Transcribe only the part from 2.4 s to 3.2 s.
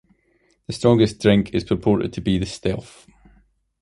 Stealth.